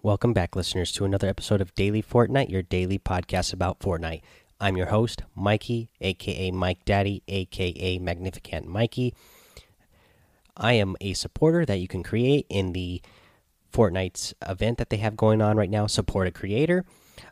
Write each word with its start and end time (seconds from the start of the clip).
Welcome 0.00 0.32
back, 0.32 0.54
listeners, 0.54 0.92
to 0.92 1.04
another 1.04 1.26
episode 1.26 1.60
of 1.60 1.74
Daily 1.74 2.04
Fortnite, 2.04 2.50
your 2.50 2.62
daily 2.62 3.00
podcast 3.00 3.52
about 3.52 3.80
Fortnite. 3.80 4.20
I'm 4.60 4.76
your 4.76 4.86
host, 4.86 5.22
Mikey, 5.34 5.90
aka 6.00 6.52
Mike 6.52 6.84
Daddy, 6.84 7.24
aka 7.26 7.98
Magnificent 7.98 8.68
Mikey. 8.68 9.12
I 10.56 10.74
am 10.74 10.94
a 11.00 11.14
supporter 11.14 11.66
that 11.66 11.78
you 11.78 11.88
can 11.88 12.04
create 12.04 12.46
in 12.48 12.74
the 12.74 13.02
Fortnite's 13.72 14.34
event 14.48 14.78
that 14.78 14.90
they 14.90 14.98
have 14.98 15.16
going 15.16 15.42
on 15.42 15.56
right 15.56 15.68
now. 15.68 15.88
Support 15.88 16.28
a 16.28 16.30
creator. 16.30 16.84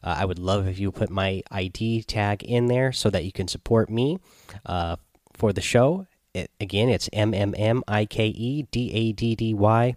Uh, 0.03 0.17
I 0.19 0.25
would 0.25 0.41
love 0.41 0.67
if 0.67 0.81
you 0.81 0.91
put 0.91 1.09
my 1.09 1.43
ID 1.53 2.03
tag 2.03 2.43
in 2.43 2.67
there 2.67 2.91
so 2.91 3.11
that 3.11 3.25
you 3.25 3.31
can 3.31 3.47
support 3.47 3.89
me 3.89 4.19
uh, 4.67 4.97
for 5.35 5.53
the 5.53 5.61
show. 5.61 6.09
It, 6.35 6.51
again, 6.61 6.89
it's 6.89 7.09
M 7.13 7.33
M 7.33 7.55
M 7.57 7.85
I 7.87 8.07
K 8.07 8.27
E 8.27 8.67
D 8.73 8.91
A 8.93 9.13
D 9.13 9.37
D 9.37 9.55
Y. 9.55 9.95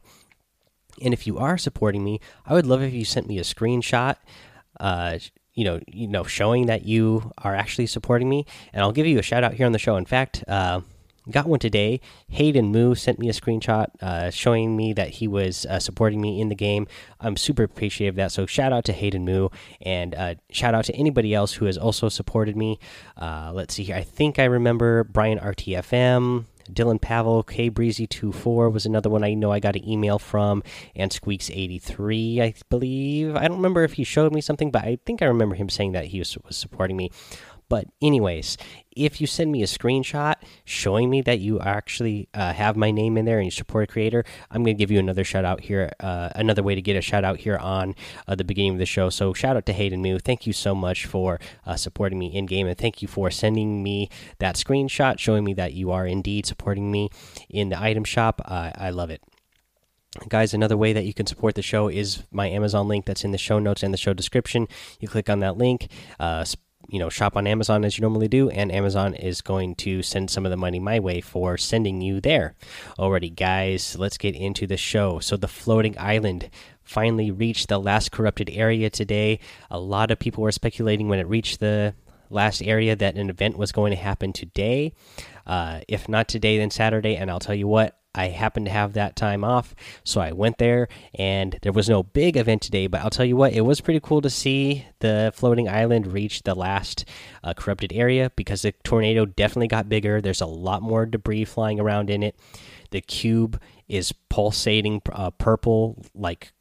And 1.01 1.13
if 1.13 1.27
you 1.27 1.37
are 1.37 1.57
supporting 1.57 2.03
me, 2.03 2.19
I 2.45 2.53
would 2.53 2.65
love 2.65 2.81
if 2.81 2.93
you 2.93 3.05
sent 3.05 3.27
me 3.27 3.39
a 3.39 3.43
screenshot. 3.43 4.15
Uh, 4.79 5.19
you 5.53 5.65
know, 5.65 5.79
you 5.87 6.07
know, 6.07 6.23
showing 6.23 6.67
that 6.67 6.85
you 6.85 7.33
are 7.39 7.55
actually 7.55 7.87
supporting 7.87 8.29
me, 8.29 8.45
and 8.71 8.81
I'll 8.81 8.93
give 8.93 9.05
you 9.05 9.19
a 9.19 9.23
shout 9.23 9.43
out 9.43 9.53
here 9.55 9.65
on 9.65 9.73
the 9.73 9.79
show. 9.79 9.97
In 9.97 10.05
fact, 10.05 10.43
uh, 10.47 10.81
got 11.31 11.47
one 11.47 11.59
today. 11.59 12.01
Hayden 12.29 12.71
Moo 12.71 12.95
sent 12.95 13.19
me 13.19 13.29
a 13.29 13.33
screenshot 13.33 13.87
uh, 14.01 14.31
showing 14.31 14.75
me 14.75 14.93
that 14.93 15.09
he 15.09 15.27
was 15.27 15.65
uh, 15.65 15.79
supporting 15.79 16.21
me 16.21 16.41
in 16.41 16.49
the 16.49 16.55
game. 16.55 16.87
I'm 17.19 17.37
super 17.37 17.63
appreciative 17.63 18.13
of 18.13 18.17
that. 18.17 18.31
So 18.31 18.45
shout 18.45 18.73
out 18.73 18.85
to 18.85 18.93
Hayden 18.93 19.25
Moo 19.25 19.49
and 19.81 20.15
uh, 20.15 20.35
shout 20.49 20.73
out 20.73 20.85
to 20.85 20.95
anybody 20.95 21.33
else 21.33 21.53
who 21.53 21.65
has 21.65 21.77
also 21.77 22.09
supported 22.09 22.55
me. 22.55 22.79
Uh, 23.17 23.51
let's 23.53 23.73
see 23.73 23.83
here. 23.83 23.95
I 23.95 24.03
think 24.03 24.39
I 24.39 24.45
remember 24.45 25.03
Brian 25.03 25.39
RTFM. 25.39 26.45
Dylan 26.73 27.01
Pavel, 27.01 27.43
K 27.43 27.69
Breezy 27.69 28.07
24 28.07 28.69
was 28.69 28.85
another 28.85 29.09
one 29.09 29.23
I 29.23 29.33
know 29.33 29.51
I 29.51 29.59
got 29.59 29.75
an 29.75 29.87
email 29.87 30.19
from, 30.19 30.63
and 30.95 31.11
Squeaks 31.11 31.49
83, 31.49 32.41
I 32.41 32.53
believe. 32.69 33.35
I 33.35 33.47
don't 33.47 33.57
remember 33.57 33.83
if 33.83 33.93
he 33.93 34.03
showed 34.03 34.33
me 34.33 34.41
something, 34.41 34.71
but 34.71 34.83
I 34.83 34.99
think 35.05 35.21
I 35.21 35.25
remember 35.25 35.55
him 35.55 35.69
saying 35.69 35.93
that 35.93 36.05
he 36.05 36.19
was, 36.19 36.37
was 36.45 36.57
supporting 36.57 36.97
me. 36.97 37.11
But, 37.69 37.85
anyways, 38.01 38.57
if 38.91 39.21
you 39.21 39.27
send 39.27 39.51
me 39.51 39.61
a 39.61 39.67
screenshot 39.67 40.35
showing 40.65 41.09
me 41.09 41.21
that 41.21 41.39
you 41.39 41.59
actually 41.59 42.27
uh, 42.33 42.51
have 42.51 42.75
my 42.75 42.89
name 42.89 43.15
in 43.15 43.25
there 43.25 43.37
and 43.37 43.45
you 43.45 43.51
support 43.51 43.83
a 43.83 43.87
creator, 43.87 44.25
I'm 44.49 44.63
going 44.63 44.75
to 44.75 44.79
give 44.79 44.89
you 44.89 44.97
another 44.97 45.23
shout 45.23 45.45
out 45.45 45.61
here, 45.61 45.91
uh, 45.99 46.29
another 46.35 46.63
way 46.63 46.73
to 46.73 46.81
get 46.81 46.95
a 46.95 47.01
shout 47.01 47.23
out 47.23 47.37
here 47.37 47.57
on 47.57 47.95
uh, 48.27 48.33
the 48.33 48.43
beginning 48.43 48.73
of 48.73 48.79
the 48.79 48.87
show. 48.87 49.09
So, 49.09 49.33
shout 49.33 49.55
out 49.55 49.67
to 49.67 49.73
Hayden 49.73 50.01
Moo. 50.01 50.17
Thank 50.17 50.47
you 50.47 50.53
so 50.53 50.73
much 50.73 51.05
for 51.05 51.39
uh, 51.65 51.75
supporting 51.75 52.17
me 52.17 52.35
in 52.35 52.47
game, 52.47 52.65
and 52.65 52.77
thank 52.77 53.03
you 53.03 53.07
for 53.07 53.29
sending 53.29 53.83
me 53.83 54.09
that 54.39 54.55
screenshot 54.55 55.19
showing 55.19 55.43
me 55.43 55.53
that 55.53 55.73
you 55.73 55.91
are 55.91 56.07
indeed 56.07 56.47
supporting 56.47 56.91
me 56.91 57.09
in 57.49 57.69
the 57.69 57.79
item 57.79 58.03
shop. 58.03 58.41
I 58.45 58.89
love 58.89 59.11
it 59.11 59.21
guys 60.27 60.53
another 60.53 60.75
way 60.75 60.91
that 60.91 61.05
you 61.05 61.13
can 61.13 61.27
support 61.27 61.53
the 61.55 61.61
show 61.61 61.87
is 61.87 62.23
my 62.31 62.47
amazon 62.47 62.87
link 62.87 63.05
that's 63.05 63.23
in 63.23 63.31
the 63.31 63.37
show 63.37 63.59
notes 63.59 63.83
and 63.83 63.93
the 63.93 63.97
show 63.97 64.13
description 64.13 64.67
you 64.99 65.07
click 65.07 65.29
on 65.29 65.39
that 65.39 65.55
link 65.55 65.87
uh, 66.19 66.43
you 66.89 66.99
know 66.99 67.09
shop 67.09 67.37
on 67.37 67.47
Amazon 67.47 67.85
as 67.85 67.97
you 67.97 68.01
normally 68.01 68.27
do, 68.27 68.49
and 68.49 68.71
Amazon 68.71 69.13
is 69.13 69.41
going 69.41 69.75
to 69.75 70.01
send 70.01 70.29
some 70.29 70.45
of 70.45 70.49
the 70.49 70.57
money 70.57 70.79
my 70.79 70.99
way 70.99 71.21
for 71.21 71.57
sending 71.57 72.01
you 72.01 72.19
there. 72.19 72.55
Alrighty, 72.97 73.35
guys, 73.35 73.97
let's 73.97 74.17
get 74.17 74.35
into 74.35 74.67
the 74.67 74.77
show. 74.77 75.19
So 75.19 75.37
the 75.37 75.47
floating 75.47 75.97
island 75.97 76.49
finally 76.83 77.29
reached 77.29 77.69
the 77.69 77.79
last 77.79 78.11
corrupted 78.11 78.49
area 78.49 78.89
today. 78.89 79.39
A 79.69 79.79
lot 79.79 80.09
of 80.09 80.17
people 80.17 80.41
were 80.41 80.51
speculating 80.51 81.07
when 81.07 81.19
it 81.19 81.27
reached 81.27 81.59
the 81.59 81.93
last 82.31 82.61
area 82.63 82.95
that 82.95 83.15
an 83.15 83.29
event 83.29 83.57
was 83.57 83.71
going 83.71 83.91
to 83.91 83.97
happen 83.97 84.33
today. 84.33 84.93
Uh, 85.45 85.81
if 85.87 86.09
not 86.09 86.27
today, 86.27 86.57
then 86.57 86.71
Saturday. 86.71 87.15
And 87.15 87.29
I'll 87.29 87.39
tell 87.39 87.55
you 87.55 87.67
what, 87.67 87.98
I 88.15 88.29
happened 88.29 88.65
to 88.65 88.71
have 88.71 88.93
that 88.93 89.15
time 89.15 89.43
off, 89.43 89.75
so 90.03 90.19
I 90.19 90.31
went 90.31 90.57
there, 90.57 90.87
and 91.13 91.57
there 91.61 91.71
was 91.71 91.87
no 91.87 92.01
big 92.01 92.37
event 92.37 92.63
today. 92.63 92.87
But 92.87 93.01
I'll 93.01 93.11
tell 93.11 93.25
you 93.25 93.35
what, 93.35 93.53
it 93.53 93.61
was 93.61 93.81
pretty 93.81 93.99
cool 93.99 94.21
to 94.21 94.29
see 94.29 94.85
the 94.99 95.31
floating 95.35 95.69
island 95.69 96.07
reach 96.07 96.41
the 96.41 96.55
last 96.55 97.05
uh, 97.43 97.53
corrupted 97.53 97.93
area 97.93 98.31
because 98.35 98.63
the 98.63 98.71
tornado 98.83 99.25
definitely 99.25 99.67
got 99.67 99.89
bigger. 99.89 100.21
There's 100.21 100.41
a 100.41 100.47
lot 100.47 100.81
more 100.81 101.05
debris 101.05 101.45
flying 101.45 101.79
around 101.79 102.09
in 102.09 102.23
it. 102.23 102.35
The 102.91 103.01
cube 103.01 103.61
is 103.87 104.11
pulsating 104.29 105.01
uh, 105.11 105.29
purple 105.31 106.03
like 106.15 106.51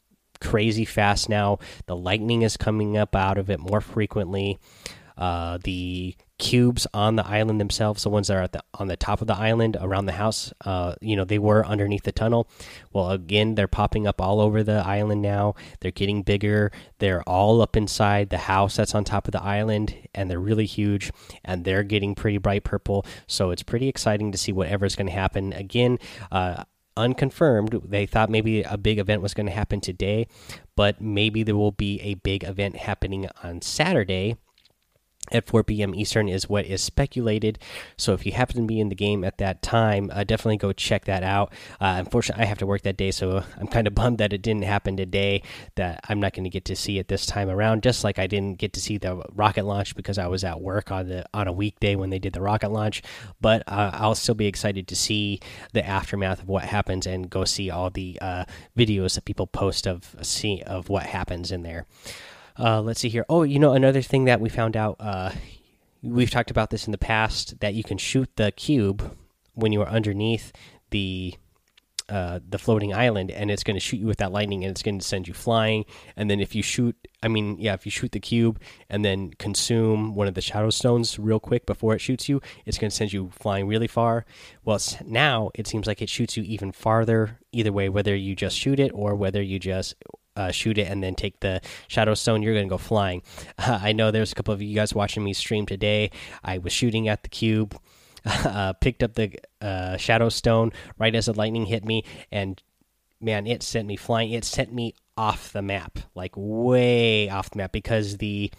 crazy 0.40 0.84
fast 0.84 1.28
now. 1.28 1.58
The 1.86 1.96
lightning 1.96 2.42
is 2.42 2.56
coming 2.56 2.96
up 2.96 3.16
out 3.16 3.38
of 3.38 3.48
it 3.48 3.58
more 3.58 3.80
frequently. 3.80 4.58
Uh, 5.16 5.58
the 5.64 6.14
cubes 6.38 6.86
on 6.94 7.16
the 7.16 7.26
island 7.26 7.60
themselves, 7.60 8.02
the 8.02 8.08
ones 8.08 8.28
that 8.28 8.36
are 8.36 8.42
at 8.42 8.52
the, 8.52 8.62
on 8.74 8.86
the 8.86 8.96
top 8.96 9.20
of 9.20 9.26
the 9.26 9.36
island 9.36 9.76
around 9.80 10.06
the 10.06 10.12
house, 10.12 10.52
uh, 10.64 10.94
you 11.00 11.16
know, 11.16 11.24
they 11.24 11.38
were 11.38 11.66
underneath 11.66 12.04
the 12.04 12.12
tunnel. 12.12 12.48
Well, 12.92 13.10
again, 13.10 13.54
they're 13.54 13.68
popping 13.68 14.06
up 14.06 14.20
all 14.20 14.40
over 14.40 14.62
the 14.62 14.82
island 14.86 15.20
now. 15.20 15.54
They're 15.80 15.90
getting 15.90 16.22
bigger. 16.22 16.70
They're 16.98 17.22
all 17.22 17.60
up 17.60 17.76
inside 17.76 18.30
the 18.30 18.38
house 18.38 18.76
that's 18.76 18.94
on 18.94 19.04
top 19.04 19.26
of 19.26 19.32
the 19.32 19.42
island, 19.42 19.94
and 20.14 20.30
they're 20.30 20.38
really 20.38 20.66
huge, 20.66 21.10
and 21.44 21.64
they're 21.64 21.82
getting 21.82 22.14
pretty 22.14 22.38
bright 22.38 22.64
purple. 22.64 23.04
So 23.26 23.50
it's 23.50 23.62
pretty 23.62 23.88
exciting 23.88 24.32
to 24.32 24.38
see 24.38 24.52
whatever's 24.52 24.96
going 24.96 25.08
to 25.08 25.12
happen. 25.12 25.52
Again, 25.52 25.98
uh, 26.30 26.64
unconfirmed. 26.96 27.80
They 27.84 28.06
thought 28.06 28.28
maybe 28.28 28.62
a 28.62 28.76
big 28.76 28.98
event 28.98 29.22
was 29.22 29.34
going 29.34 29.46
to 29.46 29.52
happen 29.52 29.80
today, 29.80 30.26
but 30.76 31.00
maybe 31.00 31.42
there 31.42 31.56
will 31.56 31.72
be 31.72 32.00
a 32.00 32.14
big 32.14 32.44
event 32.44 32.76
happening 32.76 33.28
on 33.42 33.62
Saturday 33.62 34.36
at 35.32 35.46
4 35.46 35.64
p.m. 35.64 35.94
Eastern 35.94 36.28
is 36.28 36.48
what 36.48 36.66
is 36.66 36.82
speculated. 36.82 37.58
So 37.96 38.12
if 38.12 38.24
you 38.26 38.32
happen 38.32 38.56
to 38.56 38.66
be 38.66 38.80
in 38.80 38.88
the 38.88 38.94
game 38.94 39.24
at 39.24 39.38
that 39.38 39.62
time, 39.62 40.10
uh, 40.12 40.24
definitely 40.24 40.56
go 40.56 40.72
check 40.72 41.04
that 41.06 41.22
out. 41.22 41.52
Uh, 41.80 41.96
unfortunately, 41.98 42.44
I 42.44 42.46
have 42.46 42.58
to 42.58 42.66
work 42.66 42.82
that 42.82 42.96
day, 42.96 43.10
so 43.10 43.42
I'm 43.56 43.68
kind 43.68 43.86
of 43.86 43.94
bummed 43.98 44.18
that 44.18 44.32
it 44.32 44.42
didn't 44.42 44.62
happen 44.62 44.96
today. 44.96 45.42
That 45.76 46.00
I'm 46.08 46.20
not 46.20 46.32
going 46.32 46.44
to 46.44 46.50
get 46.50 46.64
to 46.66 46.76
see 46.76 46.98
it 46.98 47.08
this 47.08 47.26
time 47.26 47.48
around. 47.48 47.82
Just 47.82 48.04
like 48.04 48.18
I 48.18 48.26
didn't 48.26 48.58
get 48.58 48.72
to 48.74 48.80
see 48.80 48.98
the 48.98 49.22
rocket 49.34 49.64
launch 49.64 49.94
because 49.94 50.18
I 50.18 50.26
was 50.26 50.44
at 50.44 50.60
work 50.60 50.90
on 50.90 51.08
the 51.08 51.24
on 51.34 51.48
a 51.48 51.52
weekday 51.52 51.94
when 51.94 52.10
they 52.10 52.18
did 52.18 52.32
the 52.32 52.40
rocket 52.40 52.70
launch. 52.70 53.02
But 53.40 53.62
uh, 53.66 53.90
I'll 53.94 54.14
still 54.14 54.34
be 54.34 54.46
excited 54.46 54.88
to 54.88 54.96
see 54.96 55.40
the 55.72 55.86
aftermath 55.86 56.42
of 56.42 56.48
what 56.48 56.64
happens 56.64 57.06
and 57.06 57.28
go 57.28 57.44
see 57.44 57.70
all 57.70 57.90
the 57.90 58.18
uh, 58.20 58.44
videos 58.76 59.14
that 59.14 59.24
people 59.24 59.46
post 59.46 59.86
of 59.86 60.14
see 60.22 60.62
of 60.66 60.88
what 60.88 61.04
happens 61.04 61.52
in 61.52 61.62
there. 61.62 61.86
Uh, 62.58 62.80
let's 62.80 63.00
see 63.00 63.08
here. 63.08 63.24
Oh, 63.28 63.42
you 63.42 63.58
know, 63.58 63.72
another 63.72 64.02
thing 64.02 64.24
that 64.24 64.40
we 64.40 64.48
found 64.48 64.76
out, 64.76 64.96
uh, 64.98 65.30
we've 66.02 66.30
talked 66.30 66.50
about 66.50 66.70
this 66.70 66.86
in 66.86 66.92
the 66.92 66.98
past, 66.98 67.60
that 67.60 67.74
you 67.74 67.84
can 67.84 67.98
shoot 67.98 68.28
the 68.36 68.50
cube 68.52 69.16
when 69.54 69.72
you 69.72 69.80
are 69.82 69.88
underneath 69.88 70.52
the 70.90 71.34
uh, 72.08 72.40
the 72.48 72.58
floating 72.58 72.94
island, 72.94 73.30
and 73.30 73.50
it's 73.50 73.62
going 73.62 73.76
to 73.76 73.80
shoot 73.80 73.98
you 73.98 74.06
with 74.06 74.16
that 74.16 74.32
lightning, 74.32 74.64
and 74.64 74.70
it's 74.70 74.82
going 74.82 74.98
to 74.98 75.04
send 75.04 75.28
you 75.28 75.34
flying. 75.34 75.84
And 76.16 76.30
then 76.30 76.40
if 76.40 76.54
you 76.54 76.62
shoot, 76.62 76.96
I 77.22 77.28
mean, 77.28 77.58
yeah, 77.58 77.74
if 77.74 77.84
you 77.84 77.90
shoot 77.90 78.12
the 78.12 78.18
cube 78.18 78.62
and 78.88 79.04
then 79.04 79.32
consume 79.34 80.14
one 80.14 80.26
of 80.26 80.32
the 80.32 80.40
shadow 80.40 80.70
stones 80.70 81.18
real 81.18 81.38
quick 81.38 81.66
before 81.66 81.94
it 81.94 81.98
shoots 81.98 82.26
you, 82.26 82.40
it's 82.64 82.78
going 82.78 82.88
to 82.88 82.96
send 82.96 83.12
you 83.12 83.28
flying 83.34 83.68
really 83.68 83.88
far. 83.88 84.24
Well, 84.64 84.80
now 85.04 85.50
it 85.54 85.66
seems 85.66 85.86
like 85.86 86.00
it 86.00 86.08
shoots 86.08 86.34
you 86.34 86.44
even 86.44 86.72
farther. 86.72 87.40
Either 87.52 87.72
way, 87.72 87.90
whether 87.90 88.16
you 88.16 88.34
just 88.34 88.56
shoot 88.56 88.80
it 88.80 88.90
or 88.94 89.14
whether 89.14 89.42
you 89.42 89.58
just 89.58 89.94
uh, 90.38 90.52
shoot 90.52 90.78
it 90.78 90.88
and 90.88 91.02
then 91.02 91.14
take 91.14 91.40
the 91.40 91.60
shadow 91.88 92.14
stone, 92.14 92.42
you're 92.42 92.54
going 92.54 92.68
to 92.68 92.70
go 92.70 92.78
flying. 92.78 93.22
Uh, 93.58 93.80
I 93.82 93.92
know 93.92 94.10
there's 94.10 94.32
a 94.32 94.34
couple 94.34 94.54
of 94.54 94.62
you 94.62 94.74
guys 94.74 94.94
watching 94.94 95.24
me 95.24 95.32
stream 95.32 95.66
today. 95.66 96.10
I 96.44 96.58
was 96.58 96.72
shooting 96.72 97.08
at 97.08 97.24
the 97.24 97.28
cube, 97.28 97.78
uh, 98.24 98.72
picked 98.74 99.02
up 99.02 99.14
the 99.14 99.32
uh, 99.60 99.96
shadow 99.96 100.28
stone 100.28 100.72
right 100.96 101.14
as 101.14 101.26
the 101.26 101.34
lightning 101.34 101.66
hit 101.66 101.84
me, 101.84 102.04
and 102.30 102.62
man, 103.20 103.46
it 103.46 103.62
sent 103.62 103.88
me 103.88 103.96
flying. 103.96 104.30
It 104.30 104.44
sent 104.44 104.72
me 104.72 104.94
off 105.16 105.52
the 105.52 105.62
map, 105.62 105.98
like 106.14 106.32
way 106.36 107.28
off 107.28 107.50
the 107.50 107.58
map, 107.58 107.72
because 107.72 108.18
the, 108.18 108.52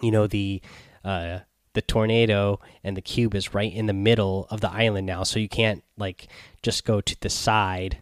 you 0.00 0.12
know, 0.12 0.28
the, 0.28 0.62
uh, 1.04 1.40
the 1.72 1.82
tornado 1.82 2.60
and 2.84 2.96
the 2.96 3.02
cube 3.02 3.34
is 3.34 3.52
right 3.52 3.72
in 3.72 3.86
the 3.86 3.92
middle 3.92 4.46
of 4.50 4.60
the 4.60 4.70
island 4.70 5.08
now, 5.08 5.24
so 5.24 5.40
you 5.40 5.48
can't 5.48 5.82
like 5.98 6.28
just 6.62 6.84
go 6.84 7.00
to 7.00 7.20
the 7.20 7.28
side 7.28 7.98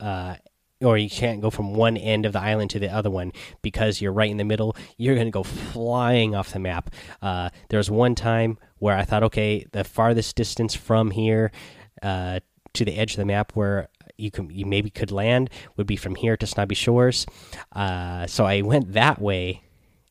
uh, 0.00 0.36
or 0.82 0.96
you 0.96 1.10
can't 1.10 1.40
go 1.40 1.50
from 1.50 1.74
one 1.74 1.96
end 1.96 2.26
of 2.26 2.32
the 2.32 2.40
island 2.40 2.70
to 2.70 2.78
the 2.78 2.88
other 2.88 3.10
one 3.10 3.32
because 3.62 4.00
you're 4.00 4.12
right 4.12 4.30
in 4.30 4.36
the 4.36 4.44
middle. 4.44 4.76
You're 4.96 5.14
going 5.14 5.26
to 5.26 5.30
go 5.30 5.42
flying 5.42 6.34
off 6.34 6.52
the 6.52 6.58
map. 6.58 6.90
Uh, 7.20 7.50
there 7.68 7.78
was 7.78 7.90
one 7.90 8.14
time 8.14 8.58
where 8.78 8.96
I 8.96 9.04
thought, 9.04 9.22
okay, 9.24 9.66
the 9.72 9.84
farthest 9.84 10.36
distance 10.36 10.74
from 10.74 11.10
here 11.10 11.52
uh, 12.02 12.40
to 12.72 12.84
the 12.84 12.96
edge 12.96 13.12
of 13.12 13.18
the 13.18 13.26
map 13.26 13.52
where 13.54 13.88
you 14.16 14.30
can 14.30 14.50
you 14.50 14.66
maybe 14.66 14.90
could 14.90 15.10
land 15.10 15.50
would 15.76 15.86
be 15.86 15.96
from 15.96 16.14
here 16.14 16.36
to 16.36 16.46
Snobby 16.46 16.74
Shores. 16.74 17.26
Uh, 17.72 18.26
so 18.26 18.44
I 18.44 18.62
went 18.62 18.92
that 18.92 19.20
way, 19.20 19.62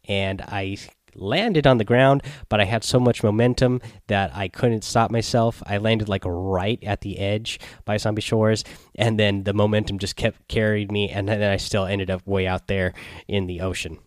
and 0.08 0.42
I 0.42 0.78
landed 1.20 1.68
on 1.68 1.78
the 1.78 1.84
ground, 1.84 2.24
but 2.50 2.60
I 2.60 2.66
had 2.66 2.84
so 2.84 3.00
much 3.00 3.24
momentum 3.24 3.82
that 4.08 4.36
I 4.36 4.48
couldn't 4.48 4.84
stop 4.84 5.12
myself. 5.12 5.62
I 5.66 5.78
landed 5.78 6.10
like 6.10 6.24
right 6.26 6.82
at 6.84 7.02
the 7.02 7.20
edge 7.20 7.60
by 7.86 7.98
Zombie 7.98 8.22
Shores, 8.22 8.64
and 8.96 9.20
then 9.20 9.44
the 9.44 9.54
momentum 9.54 10.00
just 10.00 10.16
kept 10.16 10.48
carried 10.48 10.92
me, 10.92 11.10
and 11.10 11.28
then 11.28 11.44
I 11.44 11.58
still 11.58 11.86
ended 11.86 12.10
up 12.10 12.26
way 12.26 12.48
out 12.48 12.68
there 12.68 12.94
in 13.28 13.48
the 13.48 13.62
ocean. 13.62 14.00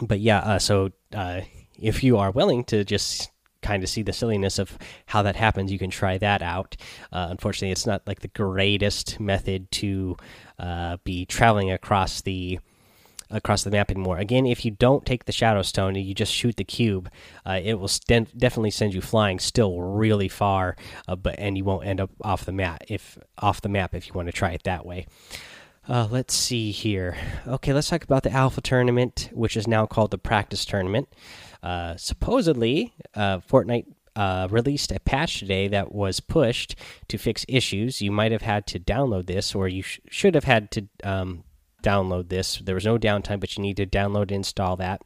But 0.00 0.20
yeah, 0.20 0.38
uh, 0.38 0.58
so 0.58 0.90
uh, 1.14 1.42
if 1.78 2.02
you 2.02 2.18
are 2.18 2.30
willing 2.30 2.64
to 2.64 2.84
just 2.84 3.30
kind 3.62 3.82
of 3.82 3.88
see 3.88 4.02
the 4.02 4.12
silliness 4.12 4.58
of 4.58 4.76
how 5.06 5.22
that 5.22 5.36
happens, 5.36 5.72
you 5.72 5.78
can 5.78 5.90
try 5.90 6.18
that 6.18 6.42
out. 6.42 6.76
Uh, 7.10 7.28
unfortunately, 7.30 7.72
it's 7.72 7.86
not 7.86 8.06
like 8.06 8.20
the 8.20 8.28
greatest 8.28 9.18
method 9.18 9.70
to 9.70 10.16
uh, 10.58 10.98
be 11.04 11.24
traveling 11.24 11.72
across 11.72 12.20
the 12.20 12.60
across 13.34 13.64
the 13.64 13.70
map 13.70 13.90
anymore. 13.90 14.18
Again, 14.18 14.46
if 14.46 14.64
you 14.64 14.70
don't 14.70 15.04
take 15.04 15.26
the 15.26 15.32
Shadow 15.32 15.62
Stone 15.62 15.96
and 15.96 16.06
you 16.06 16.14
just 16.14 16.32
shoot 16.32 16.56
the 16.56 16.64
cube, 16.64 17.10
uh, 17.44 17.60
it 17.62 17.74
will 17.74 17.90
definitely 18.06 18.70
send 18.70 18.94
you 18.94 19.00
flying 19.00 19.38
still 19.38 19.80
really 19.80 20.28
far, 20.28 20.76
uh, 21.08 21.16
but 21.16 21.34
and 21.38 21.58
you 21.58 21.64
won't 21.64 21.86
end 21.86 22.00
up 22.00 22.10
off 22.22 22.44
the 22.46 22.52
map 22.52 22.84
if 22.88 23.18
off 23.38 23.60
the 23.60 23.68
map 23.68 23.94
if 23.94 24.06
you 24.06 24.14
want 24.14 24.28
to 24.28 24.32
try 24.32 24.52
it 24.52 24.62
that 24.62 24.86
way. 24.86 25.06
Uh, 25.86 26.08
let's 26.10 26.32
see 26.32 26.70
here. 26.70 27.16
Okay, 27.46 27.74
let's 27.74 27.90
talk 27.90 28.04
about 28.04 28.22
the 28.22 28.32
Alpha 28.32 28.62
Tournament, 28.62 29.28
which 29.32 29.54
is 29.54 29.66
now 29.66 29.84
called 29.84 30.10
the 30.10 30.18
Practice 30.18 30.64
Tournament. 30.64 31.08
Uh, 31.62 31.96
supposedly, 31.96 32.94
uh, 33.14 33.40
Fortnite 33.40 33.86
uh, 34.16 34.48
released 34.50 34.92
a 34.92 35.00
patch 35.00 35.40
today 35.40 35.68
that 35.68 35.92
was 35.92 36.20
pushed 36.20 36.76
to 37.08 37.18
fix 37.18 37.44
issues. 37.48 38.00
You 38.00 38.12
might 38.12 38.32
have 38.32 38.42
had 38.42 38.66
to 38.68 38.78
download 38.78 39.26
this, 39.26 39.54
or 39.54 39.68
you 39.68 39.82
sh 39.82 40.00
should 40.08 40.34
have 40.34 40.44
had 40.44 40.70
to 40.70 40.88
um, 41.02 41.44
download 41.84 42.28
this. 42.30 42.56
There 42.56 42.74
was 42.74 42.84
no 42.84 42.98
downtime, 42.98 43.38
but 43.40 43.56
you 43.56 43.62
need 43.62 43.76
to 43.76 43.86
download 43.86 44.22
and 44.22 44.32
install 44.32 44.76
that, 44.76 45.02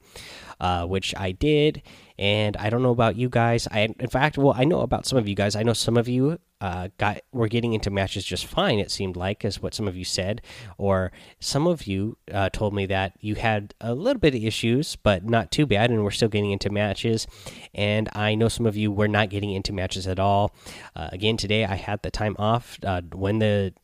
uh, 0.60 0.86
which 0.86 1.14
I 1.16 1.32
did. 1.32 1.82
And 2.18 2.56
I 2.56 2.70
don't 2.70 2.82
know 2.82 2.90
about 2.90 3.16
you 3.16 3.28
guys. 3.28 3.68
I, 3.70 3.80
in 3.80 4.08
fact, 4.08 4.38
well, 4.38 4.54
I 4.56 4.64
know 4.64 4.80
about 4.80 5.06
some 5.06 5.18
of 5.18 5.28
you 5.28 5.34
guys. 5.34 5.54
I 5.54 5.62
know 5.62 5.72
some 5.72 5.96
of 5.96 6.08
you 6.08 6.38
uh, 6.60 6.88
got 6.98 7.20
were 7.32 7.46
getting 7.46 7.72
into 7.72 7.90
matches 7.90 8.24
just 8.24 8.46
fine. 8.46 8.80
It 8.80 8.90
seemed 8.90 9.16
like, 9.16 9.44
is 9.44 9.62
what 9.62 9.74
some 9.74 9.86
of 9.86 9.96
you 9.96 10.04
said, 10.04 10.42
or 10.76 11.12
some 11.38 11.66
of 11.68 11.86
you 11.86 12.16
uh, 12.32 12.48
told 12.50 12.74
me 12.74 12.86
that 12.86 13.12
you 13.20 13.36
had 13.36 13.74
a 13.80 13.94
little 13.94 14.18
bit 14.18 14.34
of 14.34 14.42
issues, 14.42 14.96
but 14.96 15.24
not 15.24 15.52
too 15.52 15.66
bad, 15.66 15.90
and 15.90 16.02
we're 16.02 16.10
still 16.10 16.28
getting 16.28 16.50
into 16.50 16.70
matches. 16.70 17.26
And 17.74 18.08
I 18.12 18.34
know 18.34 18.48
some 18.48 18.66
of 18.66 18.76
you 18.76 18.90
were 18.90 19.08
not 19.08 19.30
getting 19.30 19.52
into 19.52 19.72
matches 19.72 20.06
at 20.08 20.18
all. 20.18 20.54
Uh, 20.96 21.10
again, 21.12 21.36
today 21.36 21.64
I 21.64 21.76
had 21.76 22.02
the 22.02 22.10
time 22.10 22.34
off 22.38 22.78
uh, 22.82 23.02
when 23.12 23.38
the 23.38 23.74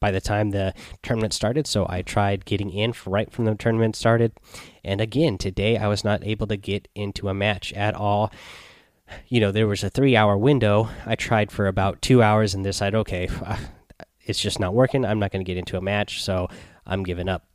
by 0.00 0.10
the 0.10 0.20
time 0.20 0.50
the 0.50 0.74
tournament 1.02 1.32
started. 1.32 1.66
So 1.66 1.86
I 1.88 2.02
tried 2.02 2.44
getting 2.44 2.70
in 2.70 2.92
right 3.06 3.30
from 3.30 3.44
the 3.44 3.54
tournament 3.54 3.96
started. 3.96 4.32
And 4.82 5.00
again, 5.00 5.38
today 5.38 5.76
I 5.76 5.88
was 5.88 6.04
not 6.04 6.24
able 6.24 6.46
to 6.48 6.56
get 6.56 6.88
into 6.94 7.28
a 7.28 7.34
match 7.34 7.72
at 7.72 7.94
all. 7.94 8.32
You 9.28 9.40
know, 9.40 9.52
there 9.52 9.66
was 9.66 9.84
a 9.84 9.90
three 9.90 10.16
hour 10.16 10.36
window. 10.36 10.88
I 11.06 11.14
tried 11.14 11.52
for 11.52 11.66
about 11.66 12.02
two 12.02 12.22
hours 12.22 12.54
and 12.54 12.64
decided, 12.64 12.96
okay, 12.98 13.28
uh, 13.44 13.56
it's 14.22 14.40
just 14.40 14.58
not 14.58 14.74
working. 14.74 15.04
I'm 15.04 15.18
not 15.18 15.30
going 15.30 15.44
to 15.44 15.48
get 15.48 15.58
into 15.58 15.76
a 15.76 15.82
match. 15.82 16.22
So 16.22 16.48
I'm 16.86 17.02
giving 17.02 17.28
up. 17.28 17.46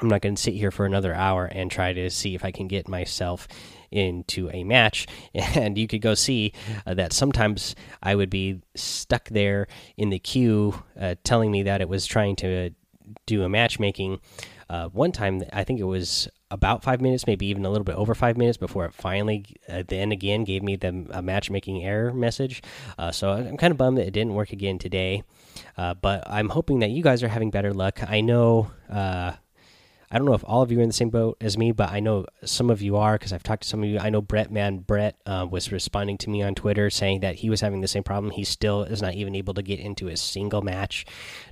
I'm 0.00 0.08
not 0.08 0.20
going 0.20 0.36
to 0.36 0.42
sit 0.42 0.54
here 0.54 0.70
for 0.70 0.86
another 0.86 1.12
hour 1.12 1.46
and 1.46 1.70
try 1.70 1.92
to 1.92 2.08
see 2.10 2.34
if 2.34 2.44
I 2.44 2.52
can 2.52 2.68
get 2.68 2.88
myself 2.88 3.48
into 3.90 4.50
a 4.50 4.64
match. 4.64 5.06
And 5.34 5.78
you 5.78 5.88
could 5.88 6.02
go 6.02 6.14
see 6.14 6.52
uh, 6.86 6.94
that 6.94 7.12
sometimes 7.12 7.74
I 8.02 8.14
would 8.14 8.30
be 8.30 8.60
stuck 8.74 9.28
there 9.28 9.66
in 9.96 10.10
the 10.10 10.18
queue, 10.18 10.82
uh, 10.98 11.16
telling 11.24 11.50
me 11.50 11.64
that 11.64 11.80
it 11.80 11.88
was 11.88 12.06
trying 12.06 12.36
to 12.36 12.70
do 13.26 13.42
a 13.42 13.48
matchmaking. 13.48 14.20
Uh, 14.68 14.88
one 14.88 15.12
time, 15.12 15.42
I 15.52 15.64
think 15.64 15.80
it 15.80 15.84
was 15.84 16.28
about 16.50 16.82
five 16.82 17.00
minutes, 17.00 17.26
maybe 17.26 17.46
even 17.46 17.64
a 17.64 17.70
little 17.70 17.84
bit 17.84 17.96
over 17.96 18.14
five 18.14 18.36
minutes 18.36 18.56
before 18.56 18.84
it 18.84 18.94
finally 18.94 19.44
uh, 19.68 19.82
then 19.86 20.12
again 20.12 20.44
gave 20.44 20.62
me 20.62 20.76
the 20.76 20.92
matchmaking 20.92 21.84
error 21.84 22.12
message. 22.12 22.62
Uh, 22.98 23.10
so 23.10 23.32
I'm 23.32 23.56
kind 23.56 23.70
of 23.70 23.76
bummed 23.76 23.98
that 23.98 24.06
it 24.06 24.12
didn't 24.12 24.34
work 24.34 24.52
again 24.52 24.78
today. 24.78 25.22
Uh, 25.76 25.94
but 25.94 26.24
I'm 26.26 26.50
hoping 26.50 26.80
that 26.80 26.90
you 26.90 27.02
guys 27.02 27.22
are 27.22 27.28
having 27.28 27.50
better 27.50 27.72
luck. 27.72 28.00
I 28.08 28.20
know 28.20 28.70
I 30.10 30.16
don't 30.16 30.26
know 30.26 30.34
if 30.34 30.44
all 30.46 30.62
of 30.62 30.72
you 30.72 30.78
are 30.78 30.82
in 30.82 30.88
the 30.88 30.94
same 30.94 31.10
boat 31.10 31.36
as 31.40 31.58
me, 31.58 31.70
but 31.70 31.90
I 31.90 32.00
know 32.00 32.24
some 32.42 32.70
of 32.70 32.80
you 32.80 32.96
are 32.96 33.14
because 33.14 33.32
I've 33.32 33.42
talked 33.42 33.64
to 33.64 33.68
some 33.68 33.82
of 33.82 33.90
you. 33.90 33.98
I 33.98 34.08
know 34.08 34.22
Brett 34.22 34.50
Man 34.50 34.78
Brett 34.78 35.16
uh, 35.26 35.46
was 35.50 35.70
responding 35.70 36.16
to 36.18 36.30
me 36.30 36.42
on 36.42 36.54
Twitter 36.54 36.88
saying 36.88 37.20
that 37.20 37.36
he 37.36 37.50
was 37.50 37.60
having 37.60 37.82
the 37.82 37.88
same 37.88 38.02
problem. 38.02 38.32
He 38.32 38.44
still 38.44 38.84
is 38.84 39.02
not 39.02 39.14
even 39.14 39.34
able 39.34 39.52
to 39.54 39.62
get 39.62 39.80
into 39.80 40.08
a 40.08 40.16
single 40.16 40.62
match 40.62 41.04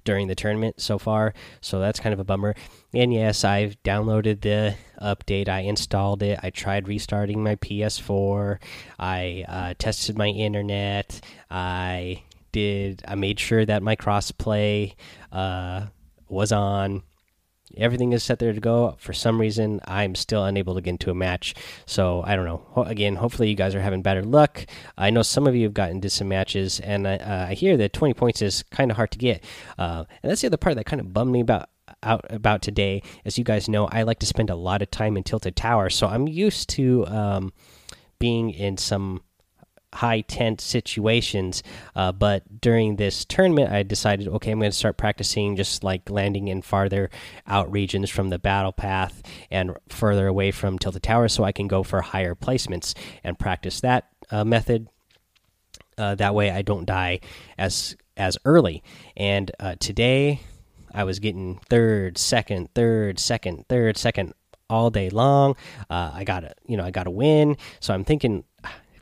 during 0.04 0.28
the 0.28 0.34
tournament 0.34 0.80
so 0.80 0.98
far, 0.98 1.34
so 1.60 1.80
that's 1.80 2.00
kind 2.00 2.14
of 2.14 2.20
a 2.20 2.24
bummer. 2.24 2.54
And 2.94 3.12
yes, 3.12 3.44
I've 3.44 3.76
downloaded 3.82 4.40
the 4.40 4.74
update. 5.02 5.50
I 5.50 5.60
installed 5.60 6.22
it. 6.22 6.40
I 6.42 6.48
tried 6.48 6.88
restarting 6.88 7.42
my 7.42 7.56
PS4. 7.56 8.58
I 8.98 9.44
uh, 9.48 9.74
tested 9.78 10.16
my 10.16 10.28
internet. 10.28 11.20
I 11.50 12.22
did. 12.52 13.02
I 13.06 13.16
made 13.16 13.38
sure 13.38 13.66
that 13.66 13.82
my 13.82 13.96
crossplay 13.96 14.94
uh, 15.30 15.86
was 16.28 16.52
on 16.52 17.02
everything 17.76 18.12
is 18.12 18.22
set 18.22 18.38
there 18.38 18.52
to 18.52 18.60
go. 18.60 18.96
For 18.98 19.12
some 19.12 19.40
reason, 19.40 19.80
I'm 19.86 20.14
still 20.14 20.44
unable 20.44 20.74
to 20.74 20.80
get 20.80 20.90
into 20.90 21.10
a 21.10 21.14
match. 21.14 21.54
So 21.84 22.22
I 22.24 22.36
don't 22.36 22.44
know. 22.44 22.84
Again, 22.84 23.16
hopefully 23.16 23.48
you 23.48 23.54
guys 23.54 23.74
are 23.74 23.80
having 23.80 24.02
better 24.02 24.22
luck. 24.22 24.66
I 24.96 25.10
know 25.10 25.22
some 25.22 25.46
of 25.46 25.54
you 25.54 25.64
have 25.64 25.74
gotten 25.74 25.96
into 25.96 26.10
some 26.10 26.28
matches, 26.28 26.80
and 26.80 27.06
I, 27.06 27.16
uh, 27.16 27.46
I 27.50 27.54
hear 27.54 27.76
that 27.76 27.92
20 27.92 28.14
points 28.14 28.42
is 28.42 28.62
kind 28.64 28.90
of 28.90 28.96
hard 28.96 29.10
to 29.12 29.18
get. 29.18 29.44
Uh, 29.78 30.04
and 30.22 30.30
that's 30.30 30.40
the 30.40 30.48
other 30.48 30.56
part 30.56 30.76
that 30.76 30.86
kind 30.86 31.00
of 31.00 31.12
bummed 31.12 31.32
me 31.32 31.40
about 31.40 31.68
out 32.02 32.24
about 32.30 32.62
today. 32.62 33.02
As 33.24 33.38
you 33.38 33.44
guys 33.44 33.68
know, 33.68 33.86
I 33.86 34.02
like 34.02 34.18
to 34.20 34.26
spend 34.26 34.50
a 34.50 34.56
lot 34.56 34.82
of 34.82 34.90
time 34.90 35.16
in 35.16 35.22
Tilted 35.22 35.56
Tower, 35.56 35.90
so 35.90 36.06
I'm 36.06 36.26
used 36.26 36.68
to 36.70 37.06
um, 37.06 37.52
being 38.18 38.50
in 38.50 38.76
some 38.76 39.22
high 39.96 40.20
tent 40.20 40.60
situations. 40.60 41.62
Uh, 41.94 42.12
but 42.12 42.60
during 42.60 42.96
this 42.96 43.24
tournament, 43.24 43.72
I 43.72 43.82
decided, 43.82 44.28
okay, 44.28 44.52
I'm 44.52 44.58
going 44.58 44.70
to 44.70 44.76
start 44.76 44.96
practicing 44.96 45.56
just 45.56 45.82
like 45.82 46.08
landing 46.10 46.48
in 46.48 46.62
farther 46.62 47.10
out 47.46 47.70
regions 47.70 48.10
from 48.10 48.30
the 48.30 48.38
battle 48.38 48.72
path 48.72 49.22
and 49.50 49.76
further 49.88 50.26
away 50.26 50.50
from 50.50 50.78
Tilted 50.78 51.02
Tower 51.02 51.28
so 51.28 51.44
I 51.44 51.52
can 51.52 51.66
go 51.66 51.82
for 51.82 52.00
higher 52.00 52.34
placements 52.34 52.94
and 53.24 53.38
practice 53.38 53.80
that 53.80 54.08
uh, 54.30 54.44
method. 54.44 54.88
Uh, 55.98 56.14
that 56.14 56.34
way, 56.34 56.50
I 56.50 56.62
don't 56.62 56.84
die 56.84 57.20
as 57.56 57.96
as 58.18 58.38
early. 58.44 58.82
And 59.16 59.50
uh, 59.58 59.76
today, 59.78 60.40
I 60.92 61.04
was 61.04 61.18
getting 61.18 61.58
third, 61.68 62.18
second, 62.18 62.68
third, 62.74 63.18
second, 63.18 63.66
third, 63.68 63.96
second 63.96 64.34
all 64.68 64.90
day 64.90 65.10
long. 65.10 65.56
Uh, 65.88 66.10
I 66.12 66.24
got 66.24 66.44
a, 66.44 66.54
you 66.66 66.76
know, 66.76 66.84
I 66.84 66.90
got 66.90 67.06
a 67.06 67.10
win. 67.10 67.56
So 67.80 67.94
I'm 67.94 68.04
thinking, 68.04 68.44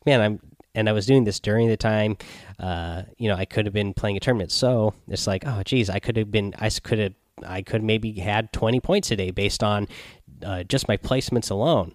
man, 0.05 0.21
I'm 0.21 0.41
and 0.75 0.89
I 0.89 0.93
was 0.93 1.07
doing 1.07 1.25
this 1.25 1.41
during 1.41 1.69
the 1.69 1.77
time, 1.77 2.17
uh, 2.59 3.03
you 3.17 3.29
know, 3.29 3.37
I 3.37 3.45
could 3.45 3.67
have 3.67 3.73
been 3.73 3.95
playing 3.95 4.17
a 4.17 4.21
tournament. 4.21 4.51
So 4.53 4.95
it's 5.09 5.27
like, 5.27 5.45
oh, 5.47 5.63
geez, 5.65 5.89
I 5.89 5.99
could 5.99 6.17
have 6.17 6.31
been, 6.31 6.55
I 6.59 6.69
could 6.71 6.99
have, 6.99 7.15
I 7.47 7.63
could 7.63 7.83
maybe 7.83 8.13
had 8.13 8.53
20 8.53 8.81
points 8.81 9.11
a 9.11 9.17
day 9.17 9.31
based 9.31 9.63
on 9.63 9.89
uh, 10.45 10.65
just 10.65 10.89
my 10.89 10.97
placements 10.97 11.51
alone. 11.51 11.95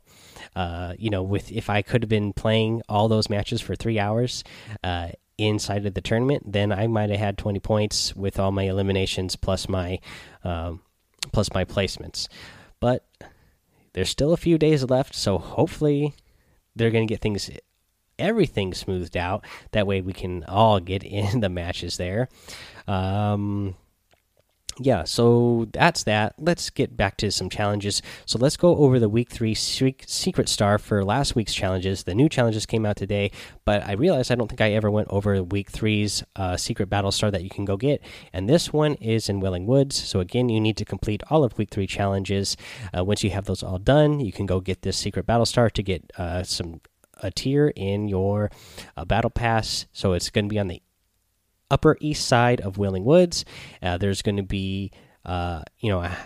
Uh, 0.55 0.93
you 0.97 1.09
know, 1.09 1.21
with 1.21 1.51
if 1.51 1.69
I 1.69 1.81
could 1.81 2.01
have 2.01 2.09
been 2.09 2.33
playing 2.33 2.81
all 2.89 3.07
those 3.07 3.29
matches 3.29 3.61
for 3.61 3.75
three 3.75 3.99
hours 3.99 4.43
uh, 4.83 5.09
inside 5.37 5.85
of 5.85 5.93
the 5.93 6.01
tournament, 6.01 6.51
then 6.51 6.71
I 6.71 6.87
might 6.87 7.09
have 7.09 7.19
had 7.19 7.37
20 7.37 7.59
points 7.59 8.15
with 8.15 8.39
all 8.39 8.51
my 8.51 8.63
eliminations 8.63 9.35
plus 9.35 9.69
my 9.69 9.99
um, 10.43 10.81
plus 11.31 11.53
my 11.53 11.65
placements. 11.65 12.27
But 12.79 13.05
there's 13.93 14.09
still 14.09 14.33
a 14.33 14.37
few 14.37 14.57
days 14.57 14.83
left, 14.83 15.13
so 15.13 15.37
hopefully 15.37 16.13
they're 16.75 16.91
going 16.91 17.07
to 17.07 17.11
get 17.13 17.21
things 17.21 17.49
everything 18.19 18.73
smoothed 18.73 19.17
out. 19.17 19.45
That 19.71 19.87
way 19.87 20.01
we 20.01 20.13
can 20.13 20.43
all 20.45 20.79
get 20.79 21.03
in 21.03 21.39
the 21.39 21.49
matches 21.49 21.97
there. 21.97 22.29
Um, 22.87 23.75
yeah, 24.81 25.03
so 25.03 25.67
that's 25.73 26.03
that. 26.03 26.35
Let's 26.37 26.69
get 26.69 26.95
back 26.95 27.17
to 27.17 27.31
some 27.31 27.49
challenges. 27.49 28.01
So 28.25 28.39
let's 28.39 28.55
go 28.55 28.77
over 28.77 28.97
the 28.97 29.09
week 29.09 29.29
three 29.29 29.53
secret 29.53 30.49
star 30.49 30.77
for 30.77 31.03
last 31.03 31.35
week's 31.35 31.53
challenges. 31.53 32.03
The 32.03 32.15
new 32.15 32.29
challenges 32.29 32.65
came 32.65 32.85
out 32.85 32.95
today, 32.95 33.31
but 33.65 33.83
I 33.83 33.93
realized 33.93 34.31
I 34.31 34.35
don't 34.35 34.47
think 34.47 34.61
I 34.61 34.71
ever 34.71 34.89
went 34.89 35.09
over 35.09 35.43
week 35.43 35.69
three's 35.69 36.23
uh, 36.35 36.55
secret 36.55 36.89
battle 36.89 37.11
star 37.11 37.29
that 37.31 37.43
you 37.43 37.49
can 37.49 37.65
go 37.65 37.77
get. 37.77 38.01
And 38.31 38.47
this 38.47 38.71
one 38.71 38.95
is 38.95 39.27
in 39.27 39.41
Wailing 39.41 39.65
Woods. 39.65 40.01
So 40.01 40.21
again, 40.21 40.49
you 40.49 40.61
need 40.61 40.77
to 40.77 40.85
complete 40.85 41.23
all 41.29 41.43
of 41.43 41.57
week 41.57 41.71
three 41.71 41.87
challenges. 41.87 42.55
Uh, 42.97 43.03
once 43.03 43.23
you 43.23 43.31
have 43.31 43.45
those 43.45 43.63
all 43.63 43.79
done, 43.79 44.19
you 44.19 44.31
can 44.31 44.45
go 44.45 44.61
get 44.61 44.81
this 44.81 44.97
secret 44.97 45.25
battle 45.25 45.45
star 45.45 45.69
to 45.69 45.83
get 45.83 46.09
uh, 46.17 46.43
some 46.43 46.79
a 47.21 47.31
tier 47.31 47.67
in 47.75 48.07
your 48.07 48.51
uh, 48.97 49.05
battle 49.05 49.29
pass. 49.29 49.85
So 49.93 50.13
it's 50.13 50.29
going 50.29 50.45
to 50.45 50.49
be 50.49 50.59
on 50.59 50.67
the 50.67 50.81
upper 51.71 51.97
east 51.99 52.27
side 52.27 52.61
of 52.61 52.77
Wailing 52.77 53.05
Woods. 53.05 53.45
Uh, 53.81 53.97
there's 53.97 54.21
going 54.21 54.37
to 54.37 54.43
be, 54.43 54.91
uh, 55.25 55.63
you 55.79 55.89
know, 55.89 56.01
a, 56.01 56.17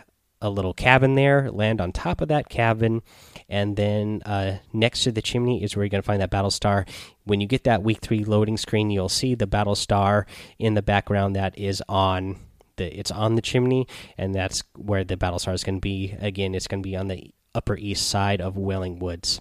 a, 0.42 0.50
little 0.50 0.74
cabin 0.74 1.16
there. 1.16 1.52
Land 1.52 1.82
on 1.82 1.92
top 1.92 2.22
of 2.22 2.30
that 2.30 2.50
cabin, 2.50 3.02
and 3.50 3.76
then 3.76 4.22
uh, 4.26 4.58
next 4.72 5.04
to 5.04 5.12
the 5.12 5.22
chimney 5.22 5.64
is 5.64 5.76
where 5.76 5.84
you're 5.84 5.90
going 5.90 6.02
to 6.02 6.06
find 6.06 6.22
that 6.22 6.30
battle 6.30 6.52
star. 6.52 6.86
When 7.26 7.42
you 7.42 7.48
get 7.48 7.66
that 7.66 7.84
week 7.84 8.00
three 8.02 8.24
loading 8.24 8.58
screen, 8.58 8.90
you'll 8.90 9.10
see 9.10 9.36
the 9.36 9.48
battle 9.48 9.76
star 9.76 10.26
in 10.60 10.74
the 10.74 10.82
background 10.82 11.36
that 11.36 11.58
is 11.58 11.84
on. 11.90 12.38
The, 12.76 12.98
it's 12.98 13.12
on 13.12 13.36
the 13.36 13.42
chimney, 13.42 13.88
and 14.18 14.34
that's 14.34 14.64
where 14.76 15.04
the 15.04 15.16
battle 15.16 15.38
star 15.38 15.54
is 15.54 15.64
going 15.64 15.76
to 15.76 15.82
be. 15.82 16.16
Again, 16.20 16.56
it's 16.56 16.68
going 16.68 16.82
to 16.82 16.88
be 16.88 16.96
on 16.96 17.08
the 17.08 17.32
upper 17.54 17.78
east 17.78 18.08
side 18.10 18.42
of 18.42 18.58
Wailing 18.58 18.98
Woods. 18.98 19.40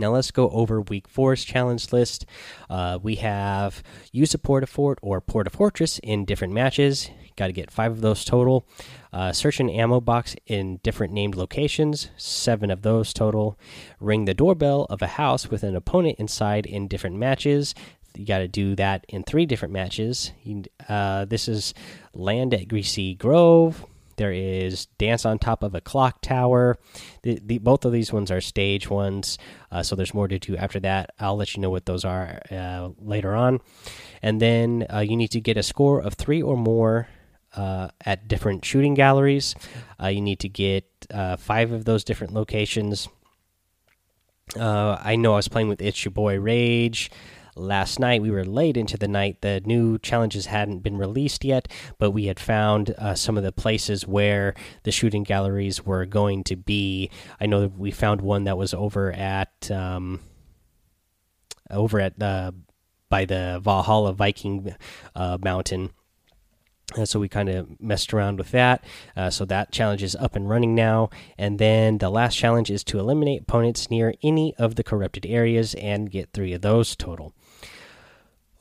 Now 0.00 0.12
let's 0.12 0.30
go 0.30 0.48
over 0.48 0.80
week 0.80 1.06
four's 1.06 1.44
challenge 1.44 1.92
list. 1.92 2.24
Uh, 2.70 2.98
we 3.02 3.16
have 3.16 3.82
use 4.12 4.32
a 4.32 4.38
Port-a-Fort 4.38 4.98
or 5.02 5.20
Port-a-Fortress 5.20 6.00
in 6.02 6.24
different 6.24 6.54
matches. 6.54 7.10
Got 7.36 7.48
to 7.48 7.52
get 7.52 7.70
five 7.70 7.92
of 7.92 8.00
those 8.00 8.24
total. 8.24 8.66
Uh, 9.12 9.32
search 9.32 9.60
an 9.60 9.68
ammo 9.68 10.00
box 10.00 10.34
in 10.46 10.78
different 10.82 11.12
named 11.12 11.34
locations, 11.34 12.08
seven 12.16 12.70
of 12.70 12.80
those 12.80 13.12
total. 13.12 13.58
Ring 14.00 14.24
the 14.24 14.32
doorbell 14.32 14.86
of 14.88 15.02
a 15.02 15.06
house 15.06 15.50
with 15.50 15.62
an 15.62 15.76
opponent 15.76 16.18
inside 16.18 16.64
in 16.64 16.88
different 16.88 17.16
matches. 17.16 17.74
You 18.16 18.24
got 18.24 18.38
to 18.38 18.48
do 18.48 18.74
that 18.76 19.04
in 19.08 19.22
three 19.22 19.44
different 19.44 19.72
matches. 19.72 20.32
You, 20.42 20.64
uh, 20.88 21.26
this 21.26 21.46
is 21.46 21.74
Land 22.14 22.54
at 22.54 22.68
Greasy 22.68 23.14
Grove. 23.14 23.84
There 24.20 24.32
is 24.32 24.84
Dance 24.98 25.24
on 25.24 25.38
Top 25.38 25.62
of 25.62 25.74
a 25.74 25.80
Clock 25.80 26.20
Tower. 26.20 26.78
The, 27.22 27.40
the 27.42 27.56
both 27.56 27.86
of 27.86 27.92
these 27.92 28.12
ones 28.12 28.30
are 28.30 28.42
stage 28.42 28.90
ones, 28.90 29.38
uh, 29.72 29.82
so 29.82 29.96
there's 29.96 30.12
more 30.12 30.28
to 30.28 30.38
do 30.38 30.58
after 30.58 30.78
that. 30.80 31.14
I'll 31.18 31.38
let 31.38 31.56
you 31.56 31.62
know 31.62 31.70
what 31.70 31.86
those 31.86 32.04
are 32.04 32.42
uh, 32.50 32.90
later 32.98 33.34
on. 33.34 33.60
And 34.20 34.38
then 34.38 34.84
uh, 34.92 34.98
you 34.98 35.16
need 35.16 35.30
to 35.30 35.40
get 35.40 35.56
a 35.56 35.62
score 35.62 36.02
of 36.02 36.12
three 36.12 36.42
or 36.42 36.58
more 36.58 37.08
uh, 37.56 37.88
at 38.04 38.28
different 38.28 38.62
shooting 38.62 38.92
galleries. 38.92 39.54
Uh, 39.98 40.08
you 40.08 40.20
need 40.20 40.40
to 40.40 40.50
get 40.50 40.84
uh, 41.10 41.36
five 41.36 41.72
of 41.72 41.86
those 41.86 42.04
different 42.04 42.34
locations. 42.34 43.08
I 44.54 45.16
know 45.16 45.32
I 45.32 45.36
was 45.36 45.48
playing 45.48 45.68
with 45.68 45.80
It's 45.80 46.04
Your 46.04 46.12
Boy 46.12 46.38
Rage 46.38 47.10
last 47.60 47.98
night. 47.98 48.22
We 48.22 48.30
were 48.30 48.44
late 48.44 48.76
into 48.76 48.96
the 48.96 49.08
night. 49.08 49.40
The 49.40 49.60
new 49.64 49.98
challenges 49.98 50.46
hadn't 50.46 50.80
been 50.80 50.96
released 50.96 51.44
yet, 51.44 51.68
but 51.98 52.10
we 52.10 52.26
had 52.26 52.40
found 52.40 52.94
uh, 52.98 53.14
some 53.14 53.36
of 53.36 53.44
the 53.44 53.52
places 53.52 54.06
where 54.06 54.54
the 54.82 54.92
shooting 54.92 55.22
galleries 55.22 55.84
were 55.84 56.06
going 56.06 56.44
to 56.44 56.56
be. 56.56 57.10
I 57.40 57.46
know 57.46 57.60
that 57.62 57.78
we 57.78 57.90
found 57.90 58.20
one 58.20 58.44
that 58.44 58.58
was 58.58 58.74
over 58.74 59.12
at 59.12 59.70
um, 59.70 60.20
over 61.70 62.00
at 62.00 62.20
uh, 62.20 62.52
by 63.08 63.24
the 63.24 63.60
Valhalla 63.62 64.12
Viking 64.12 64.74
uh, 65.14 65.38
mountain. 65.42 65.90
So 67.04 67.20
we 67.20 67.28
kind 67.28 67.48
of 67.48 67.80
messed 67.80 68.12
around 68.12 68.38
with 68.38 68.50
that. 68.50 68.82
Uh, 69.16 69.30
so 69.30 69.44
that 69.44 69.70
challenge 69.70 70.02
is 70.02 70.16
up 70.16 70.34
and 70.34 70.48
running 70.48 70.74
now. 70.74 71.10
And 71.38 71.58
then 71.58 71.98
the 71.98 72.10
last 72.10 72.36
challenge 72.36 72.70
is 72.70 72.82
to 72.84 72.98
eliminate 72.98 73.42
opponents 73.42 73.90
near 73.90 74.14
any 74.24 74.56
of 74.56 74.74
the 74.74 74.82
corrupted 74.82 75.24
areas 75.24 75.74
and 75.74 76.10
get 76.10 76.32
three 76.32 76.52
of 76.52 76.62
those 76.62 76.96
total. 76.96 77.32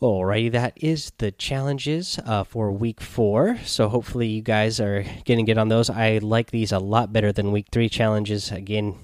Alrighty, 0.01 0.53
that 0.53 0.73
is 0.77 1.11
the 1.17 1.29
challenges 1.31 2.17
uh, 2.25 2.45
for 2.45 2.71
week 2.71 3.01
four. 3.01 3.59
So 3.65 3.89
hopefully 3.89 4.27
you 4.27 4.41
guys 4.41 4.79
are 4.79 5.03
getting 5.25 5.43
good 5.43 5.57
on 5.57 5.67
those. 5.67 5.89
I 5.89 6.19
like 6.19 6.51
these 6.51 6.71
a 6.71 6.79
lot 6.79 7.11
better 7.11 7.33
than 7.33 7.51
week 7.51 7.67
three 7.69 7.89
challenges. 7.89 8.49
Again, 8.49 8.95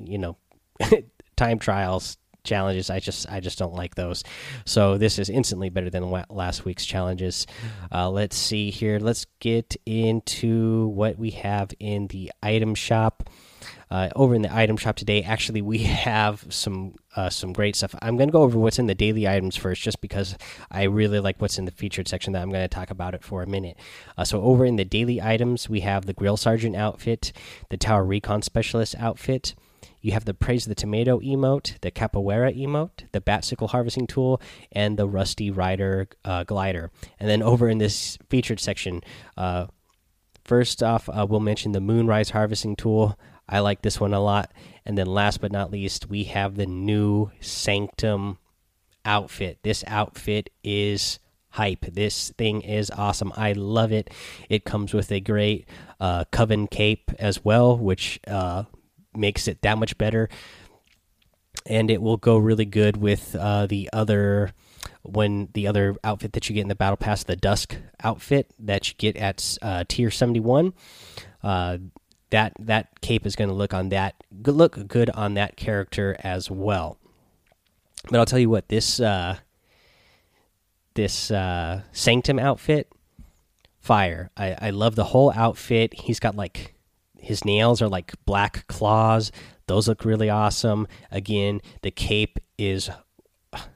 you 0.00 0.18
know, 0.18 0.36
time 1.36 1.58
trials 1.58 2.18
challenges. 2.44 2.88
I 2.88 3.00
just 3.00 3.28
I 3.28 3.40
just 3.40 3.58
don't 3.58 3.74
like 3.74 3.96
those. 3.96 4.22
So 4.64 4.96
this 4.96 5.18
is 5.18 5.28
instantly 5.28 5.70
better 5.70 5.90
than 5.90 6.08
last 6.30 6.64
week's 6.64 6.86
challenges. 6.86 7.48
Uh, 7.90 8.08
let's 8.08 8.36
see 8.36 8.70
here. 8.70 9.00
Let's 9.00 9.26
get 9.40 9.74
into 9.84 10.86
what 10.88 11.18
we 11.18 11.32
have 11.32 11.72
in 11.80 12.06
the 12.06 12.30
item 12.44 12.76
shop 12.76 13.28
uh, 13.90 14.08
over 14.16 14.34
in 14.34 14.42
the 14.42 14.54
item 14.54 14.76
shop 14.76 14.96
today. 14.96 15.22
Actually, 15.22 15.62
we 15.62 15.78
have 15.84 16.46
some 16.48 16.94
uh, 17.14 17.30
some 17.30 17.52
great 17.52 17.76
stuff. 17.76 17.94
I'm 18.02 18.16
going 18.16 18.28
to 18.28 18.32
go 18.32 18.42
over 18.42 18.58
what's 18.58 18.78
in 18.78 18.86
the 18.86 18.94
daily 18.94 19.26
items 19.26 19.56
first, 19.56 19.82
just 19.82 20.00
because 20.00 20.36
I 20.70 20.84
really 20.84 21.20
like 21.20 21.40
what's 21.40 21.58
in 21.58 21.64
the 21.64 21.70
featured 21.70 22.08
section. 22.08 22.32
That 22.32 22.42
I'm 22.42 22.50
going 22.50 22.62
to 22.62 22.68
talk 22.68 22.90
about 22.90 23.14
it 23.14 23.22
for 23.22 23.42
a 23.42 23.46
minute. 23.46 23.76
Uh, 24.16 24.24
so 24.24 24.42
over 24.42 24.64
in 24.64 24.76
the 24.76 24.84
daily 24.84 25.20
items, 25.22 25.68
we 25.68 25.80
have 25.80 26.06
the 26.06 26.12
grill 26.12 26.36
sergeant 26.36 26.76
outfit, 26.76 27.32
the 27.70 27.76
tower 27.76 28.04
recon 28.04 28.42
specialist 28.42 28.94
outfit. 28.98 29.54
You 30.00 30.12
have 30.12 30.24
the 30.24 30.34
praise 30.34 30.66
the 30.66 30.74
tomato 30.76 31.18
emote, 31.18 31.80
the 31.80 31.90
capoeira 31.90 32.56
emote, 32.56 33.10
the 33.10 33.20
batsickle 33.20 33.70
harvesting 33.70 34.06
tool, 34.06 34.40
and 34.70 34.96
the 34.96 35.08
rusty 35.08 35.50
rider 35.50 36.06
uh, 36.24 36.44
glider. 36.44 36.92
And 37.18 37.28
then 37.28 37.42
over 37.42 37.68
in 37.68 37.78
this 37.78 38.16
featured 38.28 38.60
section, 38.60 39.02
uh, 39.36 39.66
first 40.44 40.80
off, 40.80 41.08
uh, 41.08 41.26
we'll 41.28 41.40
mention 41.40 41.72
the 41.72 41.80
moonrise 41.80 42.30
harvesting 42.30 42.76
tool. 42.76 43.18
I 43.48 43.60
like 43.60 43.82
this 43.82 44.00
one 44.00 44.14
a 44.14 44.20
lot. 44.20 44.52
And 44.84 44.96
then 44.96 45.06
last 45.06 45.40
but 45.40 45.52
not 45.52 45.70
least, 45.70 46.08
we 46.08 46.24
have 46.24 46.56
the 46.56 46.66
new 46.66 47.30
Sanctum 47.40 48.38
outfit. 49.04 49.58
This 49.62 49.84
outfit 49.86 50.50
is 50.64 51.18
hype. 51.50 51.86
This 51.86 52.30
thing 52.36 52.60
is 52.60 52.90
awesome. 52.90 53.32
I 53.36 53.52
love 53.52 53.92
it. 53.92 54.10
It 54.48 54.64
comes 54.64 54.92
with 54.92 55.10
a 55.10 55.20
great 55.20 55.68
uh, 55.98 56.24
Coven 56.30 56.66
cape 56.66 57.10
as 57.18 57.44
well, 57.44 57.78
which 57.78 58.20
uh, 58.26 58.64
makes 59.14 59.48
it 59.48 59.62
that 59.62 59.78
much 59.78 59.96
better. 59.96 60.28
And 61.64 61.90
it 61.90 62.02
will 62.02 62.16
go 62.16 62.36
really 62.36 62.66
good 62.66 62.96
with 62.96 63.34
uh, 63.34 63.66
the 63.66 63.88
other 63.92 64.52
when 65.02 65.48
the 65.54 65.66
other 65.66 65.96
outfit 66.04 66.32
that 66.32 66.48
you 66.48 66.54
get 66.54 66.62
in 66.62 66.68
the 66.68 66.74
battle 66.74 66.96
pass, 66.96 67.24
the 67.24 67.36
Dusk 67.36 67.76
outfit 68.02 68.52
that 68.58 68.88
you 68.88 68.94
get 68.98 69.16
at 69.16 69.56
uh, 69.62 69.84
tier 69.88 70.10
seventy 70.10 70.40
one. 70.40 70.74
That 72.30 72.54
that 72.58 73.00
cape 73.00 73.24
is 73.24 73.36
going 73.36 73.48
to 73.48 73.54
look 73.54 73.72
on 73.72 73.90
that 73.90 74.14
look 74.44 74.88
good 74.88 75.10
on 75.10 75.34
that 75.34 75.56
character 75.56 76.16
as 76.20 76.50
well. 76.50 76.98
But 78.10 78.18
I'll 78.18 78.26
tell 78.26 78.38
you 78.38 78.50
what 78.50 78.68
this 78.68 79.00
uh, 79.00 79.38
this 80.94 81.30
uh, 81.30 81.82
Sanctum 81.92 82.38
outfit, 82.38 82.90
fire. 83.80 84.30
I, 84.36 84.56
I 84.60 84.70
love 84.70 84.96
the 84.96 85.04
whole 85.04 85.32
outfit. 85.32 85.94
He's 85.94 86.20
got 86.20 86.34
like 86.34 86.74
his 87.20 87.44
nails 87.44 87.80
are 87.82 87.88
like 87.88 88.12
black 88.24 88.66
claws. 88.66 89.32
Those 89.66 89.88
look 89.88 90.04
really 90.04 90.30
awesome. 90.30 90.86
Again, 91.10 91.60
the 91.82 91.90
cape 91.90 92.38
is 92.58 92.90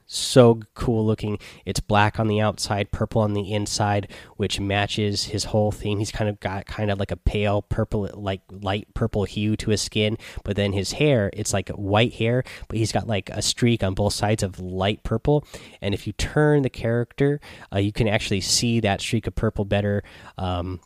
so 0.05 0.59
cool 0.73 1.05
looking. 1.05 1.39
It's 1.65 1.79
black 1.79 2.19
on 2.19 2.27
the 2.27 2.41
outside, 2.41 2.91
purple 2.91 3.21
on 3.21 3.33
the 3.33 3.53
inside, 3.53 4.11
which 4.35 4.59
matches 4.59 5.25
his 5.25 5.45
whole 5.45 5.71
theme. 5.71 5.99
He's 5.99 6.11
kind 6.11 6.29
of 6.29 6.39
got 6.39 6.65
kind 6.65 6.91
of 6.91 6.99
like 6.99 7.11
a 7.11 7.15
pale 7.15 7.61
purple, 7.61 8.09
like 8.13 8.41
light 8.49 8.93
purple 8.93 9.23
hue 9.23 9.55
to 9.57 9.69
his 9.69 9.81
skin, 9.81 10.17
but 10.43 10.55
then 10.55 10.73
his 10.73 10.93
hair, 10.93 11.29
it's 11.33 11.53
like 11.53 11.69
white 11.69 12.13
hair, 12.15 12.43
but 12.67 12.77
he's 12.77 12.91
got 12.91 13.07
like 13.07 13.29
a 13.29 13.41
streak 13.41 13.83
on 13.83 13.93
both 13.93 14.13
sides 14.13 14.43
of 14.43 14.59
light 14.59 15.03
purple. 15.03 15.45
And 15.81 15.93
if 15.93 16.05
you 16.05 16.13
turn 16.13 16.63
the 16.63 16.69
character, 16.69 17.39
uh, 17.73 17.79
you 17.79 17.93
can 17.93 18.07
actually 18.07 18.41
see 18.41 18.81
that 18.81 19.01
streak 19.01 19.27
of 19.27 19.35
purple 19.35 19.65
better. 19.65 20.03
Um, 20.37 20.81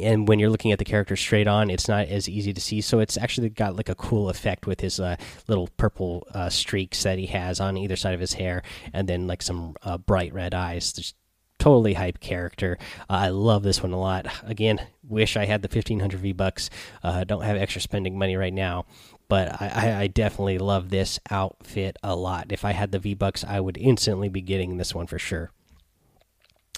and 0.00 0.28
when 0.28 0.38
you're 0.38 0.50
looking 0.50 0.72
at 0.72 0.78
the 0.78 0.84
character 0.84 1.16
straight 1.16 1.46
on 1.46 1.70
it's 1.70 1.88
not 1.88 2.08
as 2.08 2.28
easy 2.28 2.52
to 2.52 2.60
see. 2.60 2.80
So 2.80 3.00
it's 3.00 3.16
actually 3.16 3.48
got 3.50 3.76
like 3.76 3.88
a 3.88 3.94
cool 3.94 4.28
effect 4.28 4.66
with 4.66 4.80
his 4.80 4.98
uh, 5.00 5.16
little 5.48 5.68
purple 5.76 6.26
uh, 6.32 6.48
streaks 6.48 7.02
that 7.02 7.18
he 7.18 7.26
has 7.26 7.60
on 7.60 7.76
either 7.76 7.96
side 7.96 8.14
of 8.14 8.20
his 8.20 8.34
hair 8.34 8.62
and 8.92 9.08
then 9.08 9.26
like 9.26 9.42
some 9.42 9.76
uh, 9.82 9.98
bright 9.98 10.32
red 10.32 10.54
eyes. 10.54 10.92
Just 10.92 11.16
totally 11.58 11.94
hype 11.94 12.20
character. 12.20 12.78
Uh, 13.08 13.14
i 13.14 13.28
love 13.28 13.62
this 13.62 13.82
one 13.82 13.92
a 13.92 14.00
lot. 14.00 14.26
Again 14.44 14.80
wish 15.08 15.36
i 15.36 15.44
had 15.44 15.62
the 15.62 15.68
1500 15.68 16.18
v 16.20 16.32
bucks 16.32 16.70
uh, 17.02 17.24
don't 17.24 17.42
have 17.42 17.56
extra 17.56 17.80
spending 17.80 18.18
money 18.18 18.36
right 18.36 18.54
now 18.54 18.86
but 19.28 19.62
I, 19.62 20.02
I 20.02 20.06
definitely 20.08 20.58
love 20.58 20.90
this 20.90 21.18
outfit 21.30 21.96
a 22.02 22.14
lot. 22.14 22.50
If 22.50 22.64
i 22.64 22.72
had 22.72 22.92
the 22.92 22.98
v 22.98 23.14
bucks 23.14 23.44
i 23.44 23.60
would 23.60 23.76
instantly 23.76 24.28
be 24.28 24.40
getting 24.40 24.76
this 24.76 24.94
one 24.94 25.06
for 25.06 25.18
sure. 25.18 25.50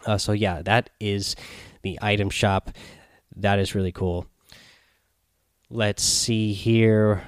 Uh, 0.05 0.19
so 0.19 0.33
yeah 0.33 0.63
that 0.63 0.91
is 1.01 1.37
the 1.83 1.99
item 2.03 2.29
shop 2.29 2.71
that 3.37 3.59
is 3.59 3.75
really 3.75 3.93
cool. 3.93 4.27
Let's 5.71 6.03
see 6.03 6.53
here. 6.53 7.25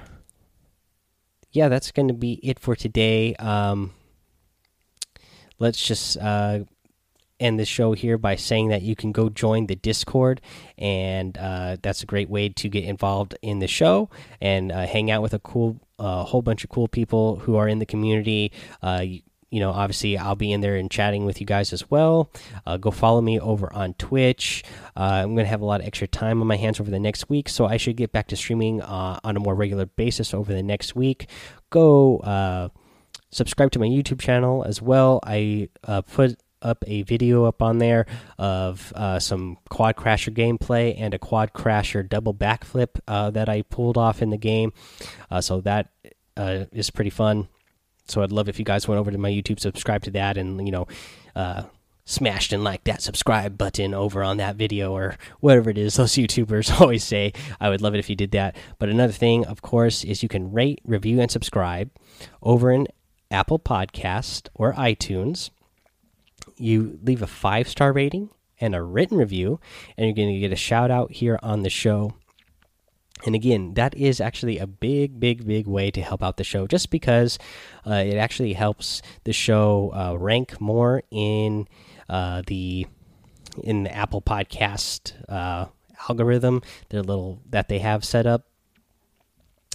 Yeah, 1.51 1.69
that's 1.69 1.91
going 1.91 2.07
to 2.07 2.13
be 2.13 2.33
it 2.43 2.59
for 2.59 2.75
today. 2.75 3.35
Um, 3.35 3.93
let's 5.59 5.85
just 5.85 6.17
uh, 6.17 6.59
end 7.39 7.59
the 7.59 7.65
show 7.65 7.93
here 7.93 8.17
by 8.17 8.35
saying 8.35 8.69
that 8.69 8.81
you 8.81 8.95
can 8.95 9.11
go 9.11 9.29
join 9.29 9.67
the 9.67 9.75
Discord, 9.75 10.41
and 10.77 11.37
uh, 11.37 11.77
that's 11.81 12.03
a 12.03 12.05
great 12.05 12.29
way 12.29 12.49
to 12.49 12.69
get 12.69 12.83
involved 12.83 13.35
in 13.41 13.59
the 13.59 13.67
show 13.67 14.09
and 14.39 14.71
uh, 14.71 14.85
hang 14.85 15.11
out 15.11 15.21
with 15.21 15.33
a 15.33 15.39
cool, 15.39 15.79
a 15.99 16.03
uh, 16.03 16.23
whole 16.23 16.41
bunch 16.41 16.63
of 16.63 16.69
cool 16.69 16.87
people 16.87 17.37
who 17.37 17.55
are 17.55 17.67
in 17.67 17.79
the 17.79 17.85
community. 17.85 18.51
Uh, 18.81 19.03
you 19.49 19.61
know, 19.61 19.71
obviously, 19.71 20.17
I'll 20.17 20.35
be 20.35 20.51
in 20.51 20.59
there 20.61 20.75
and 20.75 20.91
chatting 20.91 21.25
with 21.25 21.39
you 21.39 21.47
guys 21.47 21.71
as 21.71 21.89
well. 21.89 22.29
Uh, 22.65 22.77
go 22.77 22.91
follow 22.91 23.21
me 23.21 23.39
over 23.39 23.71
on 23.73 23.93
Twitch. 23.93 24.63
Uh, 24.95 25.21
I'm 25.23 25.35
going 25.35 25.45
to 25.45 25.49
have 25.49 25.61
a 25.61 25.65
lot 25.65 25.79
of 25.79 25.87
extra 25.87 26.07
time 26.07 26.41
on 26.41 26.47
my 26.47 26.57
hands 26.57 26.79
over 26.81 26.91
the 26.91 26.99
next 26.99 27.29
week, 27.29 27.47
so 27.47 27.65
I 27.65 27.77
should 27.77 27.95
get 27.95 28.11
back 28.11 28.27
to 28.27 28.35
streaming 28.35 28.81
uh, 28.81 29.19
on 29.23 29.37
a 29.37 29.39
more 29.39 29.55
regular 29.55 29.85
basis 29.85 30.33
over 30.33 30.53
the 30.53 30.63
next 30.63 30.95
week. 30.95 31.29
Go 31.69 32.17
uh, 32.19 32.69
subscribe 33.31 33.71
to 33.71 33.79
my 33.79 33.87
YouTube 33.87 34.19
channel 34.19 34.63
as 34.65 34.81
well. 34.81 35.21
I 35.23 35.69
uh, 35.85 36.01
put 36.01 36.37
up 36.61 36.83
a 36.87 37.03
video 37.03 37.45
up 37.45 37.61
on 37.61 37.77
there 37.77 38.05
of 38.37 38.91
uh, 38.95 39.19
some 39.19 39.57
quad 39.69 39.95
crasher 39.95 40.33
gameplay 40.33 40.93
and 40.99 41.13
a 41.13 41.19
quad 41.19 41.53
crasher 41.53 42.07
double 42.07 42.33
backflip 42.33 42.99
that 43.05 43.47
I 43.47 43.61
pulled 43.61 43.97
off 43.97 44.21
in 44.21 44.29
the 44.29 44.37
game. 44.37 44.73
so 45.39 45.61
that 45.61 45.91
is 46.35 46.89
pretty 46.89 47.11
fun 47.11 47.47
so 48.07 48.21
I'd 48.21 48.31
love 48.31 48.49
if 48.49 48.59
you 48.59 48.65
guys 48.65 48.87
went 48.87 48.99
over 48.99 49.11
to 49.11 49.17
my 49.17 49.29
YouTube, 49.29 49.59
subscribe 49.59 50.03
to 50.03 50.11
that, 50.11 50.37
and 50.37 50.65
you 50.65 50.71
know, 50.71 50.87
uh, 51.35 51.63
smashed 52.05 52.53
and 52.53 52.63
like 52.63 52.85
that 52.85 53.01
subscribe 53.01 53.57
button 53.57 53.93
over 53.93 54.23
on 54.23 54.37
that 54.37 54.55
video 54.55 54.93
or 54.93 55.17
whatever 55.41 55.69
it 55.69 55.77
is 55.77 55.95
those 55.95 56.13
YouTubers 56.13 56.79
always 56.79 57.03
say. 57.03 57.33
I 57.59 57.69
would 57.69 57.81
love 57.81 57.93
it 57.93 57.99
if 57.99 58.09
you 58.09 58.15
did 58.15 58.31
that. 58.31 58.55
But 58.79 58.89
another 58.89 59.13
thing, 59.13 59.45
of 59.45 59.61
course, 59.61 60.03
is 60.03 60.23
you 60.23 60.29
can 60.29 60.51
rate, 60.51 60.79
review, 60.85 61.19
and 61.19 61.29
subscribe 61.29 61.91
over 62.41 62.71
in 62.71 62.87
Apple 63.29 63.59
Podcast 63.59 64.47
or 64.55 64.73
iTunes. 64.73 65.49
You 66.55 66.97
leave 67.03 67.21
a 67.21 67.27
five 67.27 67.67
star 67.67 67.91
rating 67.91 68.29
and 68.59 68.73
a 68.73 68.81
written 68.81 69.17
review, 69.17 69.59
and 69.97 70.05
you're 70.05 70.15
going 70.15 70.33
to 70.33 70.39
get 70.39 70.51
a 70.51 70.55
shout 70.55 70.89
out 70.89 71.11
here 71.11 71.37
on 71.43 71.63
the 71.63 71.69
show. 71.69 72.13
And 73.25 73.35
again, 73.35 73.73
that 73.73 73.95
is 73.95 74.21
actually 74.21 74.59
a 74.59 74.67
big, 74.67 75.19
big, 75.19 75.45
big 75.45 75.67
way 75.67 75.91
to 75.91 76.01
help 76.01 76.21
out 76.21 76.37
the 76.37 76.43
show 76.43 76.67
just 76.67 76.89
because 76.89 77.39
uh, 77.85 77.93
it 77.93 78.15
actually 78.15 78.53
helps 78.53 79.01
the 79.23 79.33
show 79.33 79.91
uh, 79.93 80.17
rank 80.17 80.61
more 80.61 81.03
in 81.11 81.67
uh, 82.09 82.43
the 82.47 82.87
in 83.63 83.83
the 83.83 83.95
Apple 83.95 84.21
Podcast 84.21 85.13
uh, 85.29 85.65
algorithm, 86.09 86.61
their 86.89 87.01
little 87.01 87.41
that 87.49 87.69
they 87.69 87.79
have 87.79 88.05
set 88.05 88.27
up. 88.27 88.45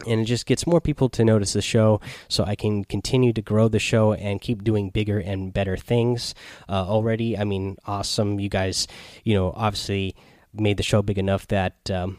And 0.07 0.21
it 0.21 0.25
just 0.25 0.47
gets 0.47 0.67
more 0.67 0.81
people 0.81 1.09
to 1.11 1.25
notice 1.25 1.53
the 1.53 1.63
show 1.63 2.01
so 2.27 2.43
i 2.45 2.57
can 2.57 2.85
continue 2.85 3.33
to 3.35 3.43
grow 3.43 3.69
the 3.69 3.79
show 3.79 4.15
and 4.15 4.41
keep 4.41 4.65
doing 4.65 4.91
bigger 4.91 5.19
and 5.19 5.53
better 5.53 5.77
things. 5.77 6.35
Uh, 6.69 6.85
already 6.87 7.37
i 7.37 7.45
mean 7.45 7.77
awesome. 7.87 8.41
You 8.41 8.49
guys 8.49 8.87
you 9.25 9.35
know 9.35 9.53
obviously 9.55 10.15
made 10.55 10.77
the 10.77 10.83
show 10.83 11.03
big 11.03 11.19
enough 11.19 11.47
that 11.49 11.91
um, 11.91 12.19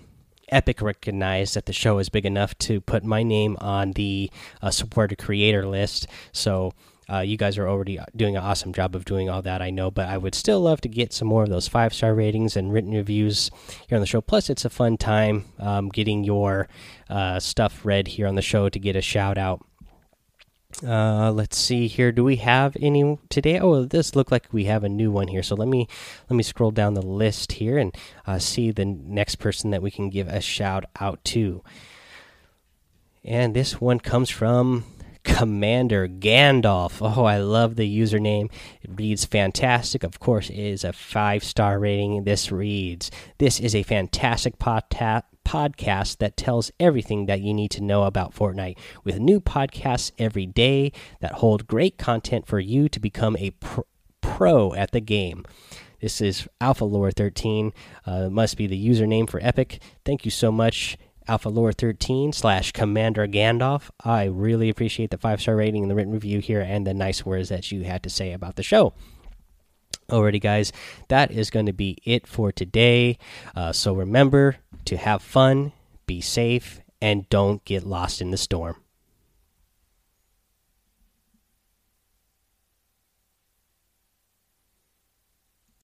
epic 0.49 0.81
recognized 0.81 1.55
that 1.55 1.65
the 1.65 1.73
show 1.73 1.99
is 1.99 2.09
big 2.09 2.25
enough 2.25 2.57
to 2.59 2.81
put 2.81 3.03
my 3.03 3.23
name 3.23 3.57
on 3.59 3.91
the 3.93 4.29
uh, 4.61 4.69
supporter 4.69 5.15
creator 5.15 5.65
list 5.65 6.07
so 6.31 6.73
uh, 7.11 7.19
you 7.19 7.37
guys 7.37 7.57
are 7.57 7.67
already 7.67 7.99
doing 8.15 8.37
an 8.37 8.43
awesome 8.43 8.73
job 8.73 8.95
of 8.95 9.05
doing 9.05 9.29
all 9.29 9.41
that, 9.41 9.61
I 9.61 9.69
know, 9.69 9.91
but 9.91 10.07
I 10.07 10.17
would 10.17 10.35
still 10.35 10.61
love 10.61 10.81
to 10.81 10.89
get 10.89 11.11
some 11.11 11.27
more 11.27 11.43
of 11.43 11.49
those 11.49 11.67
five 11.67 11.93
star 11.93 12.15
ratings 12.15 12.55
and 12.55 12.71
written 12.71 12.91
reviews 12.93 13.51
here 13.87 13.97
on 13.97 14.01
the 14.01 14.07
show. 14.07 14.21
Plus, 14.21 14.49
it's 14.49 14.65
a 14.65 14.69
fun 14.69 14.97
time 14.97 15.45
um, 15.59 15.89
getting 15.89 16.23
your 16.23 16.67
uh, 17.09 17.39
stuff 17.39 17.85
read 17.85 18.07
here 18.07 18.27
on 18.27 18.35
the 18.35 18.41
show 18.41 18.69
to 18.69 18.79
get 18.79 18.95
a 18.95 19.01
shout 19.01 19.37
out. 19.37 19.65
Uh, 20.81 21.31
let's 21.31 21.57
see 21.57 21.87
here. 21.87 22.11
Do 22.11 22.23
we 22.23 22.37
have 22.37 22.75
any 22.81 23.17
today? 23.29 23.59
Oh, 23.59 23.85
this 23.85 24.15
look 24.15 24.31
like 24.31 24.47
we 24.51 24.65
have 24.65 24.83
a 24.83 24.89
new 24.89 25.11
one 25.11 25.27
here. 25.27 25.43
So 25.43 25.55
let 25.55 25.67
me 25.67 25.87
let 26.29 26.35
me 26.35 26.43
scroll 26.43 26.71
down 26.71 26.93
the 26.93 27.01
list 27.01 27.53
here 27.53 27.77
and 27.77 27.95
uh, 28.25 28.39
see 28.39 28.71
the 28.71 28.85
next 28.85 29.35
person 29.35 29.71
that 29.71 29.81
we 29.81 29.91
can 29.91 30.09
give 30.09 30.27
a 30.27 30.41
shout 30.41 30.85
out 30.99 31.23
to. 31.25 31.63
And 33.23 33.53
this 33.53 33.79
one 33.79 33.99
comes 33.99 34.29
from 34.29 34.85
Commander 35.23 36.07
Gandalf. 36.07 36.97
Oh, 37.01 37.23
I 37.25 37.37
love 37.37 37.75
the 37.75 37.99
username. 37.99 38.51
It 38.81 38.91
reads 38.95 39.25
fantastic. 39.25 40.03
Of 40.03 40.19
course, 40.19 40.49
it 40.49 40.57
is 40.57 40.83
a 40.83 40.93
five 40.93 41.43
star 41.43 41.79
rating. 41.79 42.23
This 42.23 42.51
reads 42.51 43.11
This 43.37 43.59
is 43.59 43.75
a 43.75 43.83
fantastic 43.83 44.59
podcast 45.53 46.17
that 46.17 46.35
tells 46.35 46.71
everything 46.79 47.27
that 47.27 47.41
you 47.41 47.53
need 47.53 47.69
to 47.69 47.83
know 47.83 48.03
about 48.03 48.33
Fortnite, 48.33 48.75
with 49.03 49.19
new 49.19 49.39
podcasts 49.39 50.11
every 50.17 50.47
day 50.47 50.91
that 51.21 51.33
hold 51.33 51.67
great 51.67 51.99
content 51.99 52.47
for 52.47 52.59
you 52.59 52.89
to 52.89 52.99
become 52.99 53.37
a 53.37 53.53
pro 54.21 54.73
at 54.73 54.91
the 54.91 54.99
game. 54.99 55.45
This 56.01 56.21
is 56.21 56.47
Alpha 56.59 56.85
Lore 56.85 57.11
13. 57.11 57.71
Uh, 58.05 58.29
must 58.29 58.57
be 58.57 58.65
the 58.65 58.89
username 58.89 59.29
for 59.29 59.39
Epic. 59.43 59.79
Thank 60.03 60.25
you 60.25 60.31
so 60.31 60.51
much 60.51 60.97
Alpha 61.27 61.49
Lore 61.49 61.71
13 61.71 62.33
slash 62.33 62.71
Commander 62.71 63.27
Gandalf. 63.27 63.91
I 64.03 64.23
really 64.25 64.69
appreciate 64.69 65.11
the 65.11 65.19
five 65.19 65.39
star 65.39 65.55
rating 65.55 65.83
and 65.83 65.91
the 65.91 65.95
written 65.95 66.13
review 66.13 66.39
here 66.39 66.61
and 66.61 66.87
the 66.87 66.95
nice 66.95 67.25
words 67.25 67.49
that 67.49 67.71
you 67.71 67.83
had 67.83 68.01
to 68.03 68.09
say 68.09 68.33
about 68.33 68.55
the 68.55 68.63
show. 68.63 68.93
Alrighty, 70.09 70.41
guys, 70.41 70.71
that 71.07 71.31
is 71.31 71.49
going 71.49 71.65
to 71.65 71.73
be 71.73 71.97
it 72.03 72.27
for 72.27 72.51
today. 72.51 73.17
Uh, 73.55 73.71
so 73.71 73.93
remember 73.93 74.57
to 74.85 74.97
have 74.97 75.21
fun, 75.21 75.71
be 76.05 76.21
safe, 76.21 76.81
and 77.01 77.27
don't 77.29 77.63
get 77.65 77.85
lost 77.85 78.21
in 78.21 78.31
the 78.31 78.37
storm. 78.37 78.82